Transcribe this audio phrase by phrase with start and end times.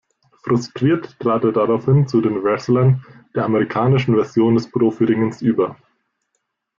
[0.41, 3.05] Frustriert trat er daraufhin zu den Wrestlern,
[3.35, 5.77] der amerikanischen Version des Profi-Ringens, über.